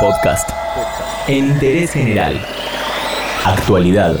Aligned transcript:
Podcast. 0.00 0.50
En 1.26 1.46
interés 1.46 1.92
general. 1.92 2.38
Actualidad. 3.44 4.16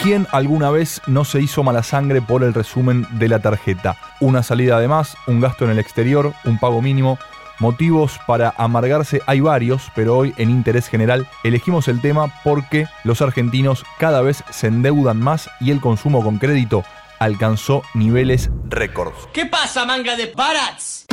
¿Quién 0.00 0.28
alguna 0.30 0.70
vez 0.70 1.00
no 1.06 1.24
se 1.24 1.40
hizo 1.40 1.64
mala 1.64 1.82
sangre 1.82 2.22
por 2.22 2.44
el 2.44 2.54
resumen 2.54 3.06
de 3.18 3.28
la 3.28 3.40
tarjeta? 3.40 3.96
Una 4.20 4.44
salida 4.44 4.78
de 4.78 4.86
más, 4.86 5.16
un 5.26 5.40
gasto 5.40 5.64
en 5.64 5.72
el 5.72 5.80
exterior, 5.80 6.34
un 6.44 6.58
pago 6.58 6.80
mínimo. 6.80 7.18
Motivos 7.58 8.20
para 8.26 8.54
amargarse 8.58 9.20
hay 9.26 9.40
varios, 9.40 9.90
pero 9.96 10.16
hoy 10.16 10.32
en 10.36 10.50
Interés 10.50 10.86
General 10.86 11.26
elegimos 11.42 11.88
el 11.88 12.00
tema 12.00 12.32
porque 12.44 12.86
los 13.02 13.22
argentinos 13.22 13.84
cada 13.98 14.22
vez 14.22 14.44
se 14.50 14.68
endeudan 14.68 15.18
más 15.18 15.50
y 15.60 15.72
el 15.72 15.80
consumo 15.80 16.22
con 16.22 16.38
crédito 16.38 16.84
alcanzó 17.18 17.82
niveles 17.94 18.50
récords. 18.68 19.28
¿Qué 19.32 19.46
pasa, 19.46 19.84
manga 19.84 20.16
de 20.16 20.28
parats? 20.28 21.05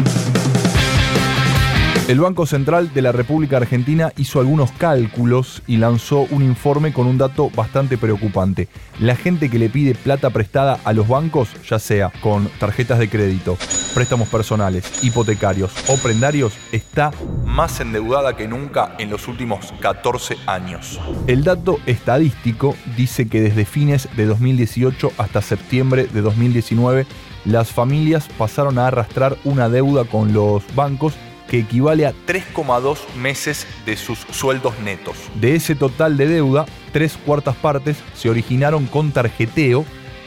El 2.06 2.20
Banco 2.20 2.46
Central 2.46 2.94
de 2.94 3.02
la 3.02 3.14
República 3.14 3.56
Argentina 3.56 4.12
hizo 4.18 4.42
algunos 4.42 4.74
cálculos 4.74 5.64
y 5.68 5.78
lanzó 5.78 6.28
un 6.32 6.44
informe 6.44 6.92
con 6.92 7.08
un 7.08 7.18
dato 7.18 7.50
bastante 7.56 7.98
preocupante. 7.98 8.68
La 9.00 9.16
gente 9.16 9.50
que 9.50 9.58
le 9.58 9.70
pide 9.70 9.96
plata 9.96 10.30
prestada 10.30 10.82
a 10.84 10.92
los 10.92 11.08
bancos, 11.08 11.48
ya 11.66 11.80
sea 11.80 12.12
con 12.22 12.50
tarjetas 12.60 13.00
de 13.00 13.10
crédito, 13.10 13.58
préstamos 13.94 14.28
personales, 14.28 15.02
hipotecarios 15.02 15.72
o 15.88 15.96
prendarios, 15.96 16.54
está 16.74 17.12
más 17.46 17.80
endeudada 17.80 18.36
que 18.36 18.50
nunca 18.50 18.96
en 19.00 19.10
los 19.10 19.30
últimos 19.30 19.74
14 19.80 20.36
años. 20.46 21.00
El 21.28 21.46
dato 21.46 21.80
estadístico 21.86 22.76
dice 22.98 23.30
que 23.30 23.40
desde 23.40 23.64
fines 23.64 24.10
de 24.18 24.26
2018 24.26 25.14
hasta 25.18 25.42
septiembre 25.42 26.08
de 26.08 26.22
2019, 26.22 27.06
las 27.46 27.72
familias 27.72 28.28
pasaron 28.38 28.78
a 28.78 28.88
arrastrar 28.88 29.38
una 29.46 29.70
deuda 29.70 30.04
con 30.04 30.34
los 30.34 30.64
bancos 30.76 31.14
que 31.54 31.60
equivale 31.60 32.08
a 32.08 32.14
3,2 32.26 33.14
meses 33.14 33.68
de 33.86 33.96
sus 33.96 34.18
sueldos 34.32 34.74
netos. 34.80 35.16
De 35.36 35.54
ese 35.54 35.76
total 35.76 36.18
de 36.18 36.26
deuda, 36.26 36.66
tres 36.92 37.16
cuartas 37.16 37.56
partes 37.56 38.04
se 38.16 38.28
originaron 38.28 38.88
con 38.88 39.12
tarjeteo 39.12 39.86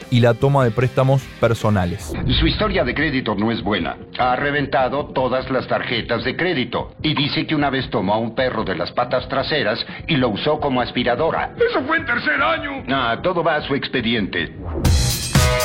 y 0.09 0.21
la 0.21 0.35
toma 0.35 0.63
de 0.63 0.71
préstamos 0.71 1.21
personales. 1.41 2.13
Su 2.39 2.47
historia 2.47 2.85
de 2.85 2.95
crédito 2.95 3.35
no 3.35 3.51
es 3.51 3.61
buena. 3.61 3.97
Ha 4.17 4.37
reventado 4.37 5.07
todas 5.07 5.51
las 5.51 5.67
tarjetas 5.67 6.23
de 6.23 6.37
crédito 6.37 6.91
y 7.03 7.13
dice 7.13 7.45
que 7.45 7.55
una 7.55 7.69
vez 7.69 7.89
tomó 7.89 8.13
a 8.13 8.19
un 8.19 8.33
perro 8.33 8.63
de 8.63 8.77
las 8.77 8.93
patas 8.93 9.27
traseras 9.27 9.85
y 10.07 10.15
lo 10.15 10.29
usó 10.29 10.61
como 10.61 10.79
aspiradora. 10.79 11.53
Eso 11.57 11.81
fue 11.85 11.97
en 11.97 12.05
tercer 12.05 12.41
año. 12.41 12.85
Ah, 12.87 13.19
todo 13.21 13.43
va 13.43 13.57
a 13.57 13.67
su 13.67 13.75
expediente. 13.75 14.55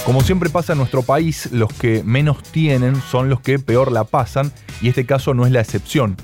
Como 0.05 0.21
siempre 0.23 0.51
pasa 0.51 0.73
en 0.73 0.79
nuestro 0.79 1.03
país, 1.03 1.49
los 1.53 1.73
que 1.73 2.03
menos 2.03 2.43
tienen 2.43 3.01
son 3.01 3.29
los 3.29 3.41
que 3.41 3.59
peor 3.59 3.93
la 3.93 4.05
pasan 4.05 4.53
y 4.81 4.89
este 4.89 5.07
caso 5.07 5.33
no 5.33 5.47
es 5.47 5.53
la 5.53 5.61
excepción. 5.61 6.17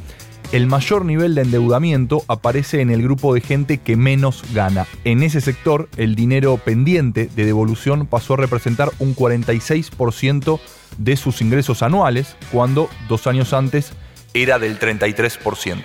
El 0.50 0.66
mayor 0.66 1.04
nivel 1.04 1.34
de 1.34 1.42
endeudamiento 1.42 2.24
aparece 2.26 2.80
en 2.80 2.90
el 2.90 3.02
grupo 3.02 3.34
de 3.34 3.42
gente 3.42 3.78
que 3.78 3.96
menos 3.96 4.42
gana. 4.54 4.86
En 5.04 5.22
ese 5.22 5.42
sector, 5.42 5.90
el 5.98 6.14
dinero 6.14 6.56
pendiente 6.56 7.28
de 7.36 7.44
devolución 7.44 8.06
pasó 8.06 8.34
a 8.34 8.38
representar 8.38 8.90
un 8.98 9.14
46% 9.14 10.58
de 10.96 11.16
sus 11.16 11.42
ingresos 11.42 11.82
anuales, 11.82 12.34
cuando 12.50 12.88
dos 13.08 13.26
años 13.26 13.52
antes 13.52 13.92
era 14.32 14.58
del 14.58 14.78
33%. 14.78 15.82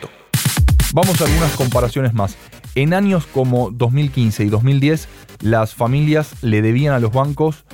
Vamos 0.94 1.22
a 1.22 1.25
algunas 1.25 1.52
comparaciones 1.56 2.14
más. 2.14 2.38
En 2.75 2.95
años 2.95 3.27
como 3.27 3.69
2015 3.69 4.45
y 4.45 4.49
2010, 4.49 5.07
las 5.41 5.75
familias 5.75 6.41
le 6.41 6.63
debían 6.63 6.95
a 6.95 6.99
los 6.99 7.11
bancos 7.11 7.66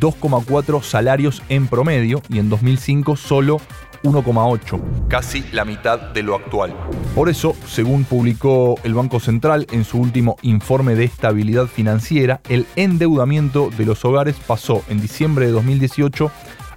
2,4 0.00 0.82
salarios 0.82 1.42
en 1.48 1.68
promedio 1.68 2.22
y 2.28 2.40
en 2.40 2.48
2005 2.48 3.16
solo 3.16 3.60
1,8, 4.02 5.08
casi 5.08 5.44
la 5.52 5.64
mitad 5.64 6.00
de 6.12 6.22
lo 6.22 6.34
actual. 6.34 6.74
Por 7.14 7.28
eso, 7.28 7.54
según 7.66 8.04
publicó 8.04 8.76
el 8.82 8.94
Banco 8.94 9.20
Central 9.20 9.66
en 9.70 9.84
su 9.84 9.98
último 9.98 10.36
informe 10.42 10.94
de 10.94 11.04
estabilidad 11.04 11.66
financiera, 11.66 12.40
el 12.48 12.66
endeudamiento 12.76 13.70
de 13.76 13.86
los 13.86 14.04
hogares 14.04 14.36
pasó 14.44 14.82
en 14.88 15.00
diciembre 15.00 15.46
de 15.46 15.52
2018 15.52 16.30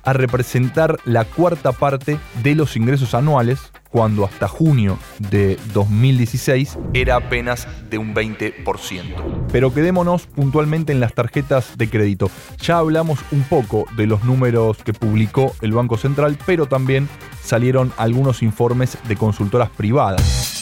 a 0.04 0.14
representar 0.14 1.00
la 1.06 1.26
cuarta 1.26 1.72
parte 1.72 2.20
de 2.44 2.56
los 2.56 2.76
ingresos 2.76 3.14
anuales, 3.14 3.72
cuando 3.92 4.26
hasta 4.26 4.48
junio 4.48 4.98
de 5.20 5.60
2016 5.74 6.78
era 6.94 7.18
apenas 7.18 7.68
de 7.90 7.98
un 7.98 8.16
20%. 8.16 9.48
Pero 9.52 9.74
quedémonos 9.74 10.26
puntualmente 10.28 10.92
en 10.92 11.00
las 11.00 11.14
tarjetas 11.14 11.78
de 11.78 11.90
crédito. 11.90 12.32
Ya 12.62 12.78
hablamos 12.78 13.20
un 13.32 13.44
poco 13.44 13.86
de 13.96 14.08
los 14.08 14.24
números 14.24 14.78
que 14.84 14.94
publicó 14.94 15.54
el 15.62 15.74
Banco 15.74 15.98
Central, 15.98 16.38
pero 16.46 16.66
también 16.66 17.10
salieron 17.44 17.92
algunos 17.98 18.42
informes 18.42 18.98
de 19.08 19.16
consultoras 19.16 19.70
privadas 19.70 20.61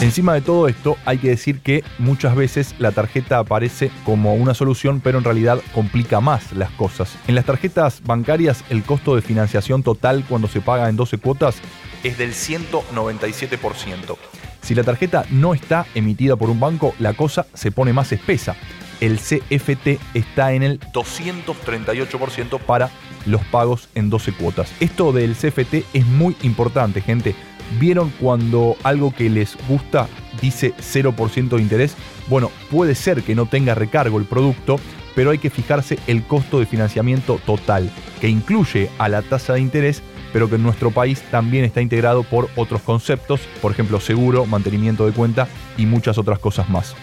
Encima 0.01 0.33
de 0.33 0.41
todo 0.41 0.67
esto, 0.67 0.97
hay 1.05 1.19
que 1.19 1.29
decir 1.29 1.59
que 1.59 1.83
muchas 1.99 2.35
veces 2.35 2.73
la 2.79 2.91
tarjeta 2.91 3.37
aparece 3.37 3.91
como 4.03 4.33
una 4.33 4.55
solución, 4.55 4.99
pero 4.99 5.19
en 5.19 5.23
realidad 5.23 5.61
complica 5.75 6.19
más 6.19 6.53
las 6.53 6.71
cosas. 6.71 7.15
En 7.27 7.35
las 7.35 7.45
tarjetas 7.45 8.01
bancarias, 8.03 8.63
el 8.71 8.81
costo 8.81 9.15
de 9.15 9.21
financiación 9.21 9.83
total 9.83 10.25
cuando 10.27 10.47
se 10.47 10.59
paga 10.59 10.89
en 10.89 10.95
12 10.95 11.19
cuotas 11.19 11.57
es 12.03 12.17
del 12.17 12.33
197%. 12.33 14.17
Si 14.63 14.73
la 14.73 14.83
tarjeta 14.83 15.23
no 15.29 15.53
está 15.53 15.85
emitida 15.93 16.35
por 16.35 16.49
un 16.49 16.59
banco, 16.59 16.95
la 16.97 17.13
cosa 17.13 17.45
se 17.53 17.71
pone 17.71 17.93
más 17.93 18.11
espesa. 18.11 18.55
El 19.01 19.19
CFT 19.19 19.99
está 20.15 20.53
en 20.53 20.63
el 20.63 20.79
238% 20.79 22.59
para 22.59 22.89
los 23.27 23.43
pagos 23.45 23.87
en 23.93 24.09
12 24.09 24.33
cuotas. 24.33 24.71
Esto 24.79 25.11
del 25.11 25.35
CFT 25.35 25.85
es 25.93 26.05
muy 26.07 26.35
importante, 26.41 27.01
gente 27.01 27.35
¿Vieron 27.79 28.11
cuando 28.19 28.75
algo 28.83 29.13
que 29.13 29.29
les 29.29 29.57
gusta 29.67 30.07
dice 30.41 30.73
0% 30.77 31.49
de 31.49 31.61
interés? 31.61 31.95
Bueno, 32.27 32.51
puede 32.69 32.95
ser 32.95 33.23
que 33.23 33.35
no 33.35 33.45
tenga 33.45 33.75
recargo 33.75 34.17
el 34.17 34.25
producto, 34.25 34.77
pero 35.15 35.31
hay 35.31 35.37
que 35.37 35.49
fijarse 35.49 35.97
el 36.07 36.23
costo 36.23 36.59
de 36.59 36.65
financiamiento 36.65 37.39
total, 37.45 37.91
que 38.19 38.29
incluye 38.29 38.89
a 38.97 39.09
la 39.09 39.21
tasa 39.21 39.53
de 39.53 39.61
interés, 39.61 40.01
pero 40.33 40.49
que 40.49 40.55
en 40.55 40.63
nuestro 40.63 40.91
país 40.91 41.21
también 41.31 41.65
está 41.65 41.81
integrado 41.81 42.23
por 42.23 42.49
otros 42.55 42.81
conceptos, 42.81 43.41
por 43.61 43.71
ejemplo 43.71 43.99
seguro, 43.99 44.45
mantenimiento 44.45 45.05
de 45.05 45.13
cuenta 45.13 45.47
y 45.77 45.85
muchas 45.85 46.17
otras 46.17 46.39
cosas 46.39 46.69
más. 46.69 46.95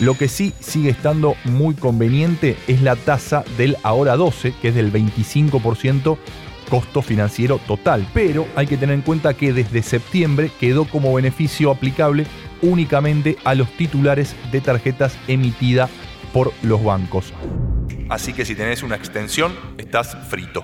Lo 0.00 0.18
que 0.18 0.28
sí 0.28 0.52
sigue 0.58 0.90
estando 0.90 1.36
muy 1.44 1.74
conveniente 1.74 2.56
es 2.66 2.82
la 2.82 2.96
tasa 2.96 3.44
del 3.56 3.76
ahora 3.84 4.16
12, 4.16 4.52
que 4.60 4.68
es 4.68 4.74
del 4.74 4.92
25% 4.92 6.18
costo 6.64 7.02
financiero 7.02 7.58
total. 7.58 8.06
Pero 8.12 8.46
hay 8.56 8.66
que 8.66 8.76
tener 8.76 8.94
en 8.94 9.02
cuenta 9.02 9.34
que 9.34 9.52
desde 9.52 9.82
septiembre 9.82 10.50
quedó 10.60 10.84
como 10.84 11.14
beneficio 11.14 11.70
aplicable 11.70 12.26
únicamente 12.62 13.36
a 13.44 13.54
los 13.54 13.68
titulares 13.76 14.34
de 14.50 14.60
tarjetas 14.60 15.16
emitidas 15.28 15.90
por 16.32 16.52
los 16.62 16.82
bancos. 16.82 17.32
Así 18.08 18.32
que 18.32 18.44
si 18.44 18.54
tenés 18.54 18.82
una 18.82 18.96
extensión, 18.96 19.52
estás 19.78 20.16
frito. 20.28 20.62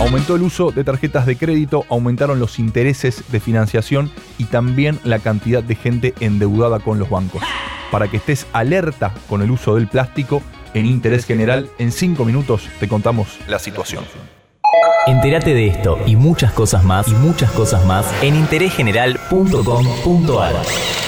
Aumentó 0.00 0.36
el 0.36 0.42
uso 0.42 0.70
de 0.70 0.84
tarjetas 0.84 1.26
de 1.26 1.36
crédito, 1.36 1.84
aumentaron 1.88 2.38
los 2.38 2.60
intereses 2.60 3.24
de 3.32 3.40
financiación 3.40 4.12
y 4.38 4.44
también 4.44 5.00
la 5.02 5.18
cantidad 5.18 5.62
de 5.62 5.74
gente 5.74 6.14
endeudada 6.20 6.78
con 6.78 7.00
los 7.00 7.10
bancos 7.10 7.42
para 7.90 8.08
que 8.08 8.18
estés 8.18 8.46
alerta 8.52 9.12
con 9.28 9.42
el 9.42 9.50
uso 9.50 9.74
del 9.74 9.88
plástico 9.88 10.40
en 10.74 10.86
interés 10.86 11.26
general. 11.26 11.68
En 11.78 11.90
cinco 11.92 12.24
minutos 12.24 12.68
te 12.80 12.88
contamos 12.88 13.38
la 13.48 13.58
situación. 13.58 14.04
Entérate 15.06 15.54
de 15.54 15.68
esto 15.68 15.98
y 16.06 16.16
muchas 16.16 16.52
cosas 16.52 16.84
más 16.84 17.08
y 17.08 17.14
muchas 17.14 17.50
cosas 17.52 17.86
más 17.86 18.04
en 18.22 18.36
interésgeneral.com.ar. 18.36 21.07